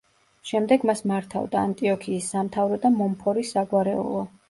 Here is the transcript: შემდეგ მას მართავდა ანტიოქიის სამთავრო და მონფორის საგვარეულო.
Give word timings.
შემდეგ 0.51 0.85
მას 0.91 1.03
მართავდა 1.11 1.63
ანტიოქიის 1.67 2.33
სამთავრო 2.35 2.83
და 2.89 2.95
მონფორის 2.99 3.57
საგვარეულო. 3.59 4.29